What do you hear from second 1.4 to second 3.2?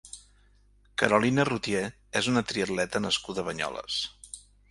Routier és una triatleta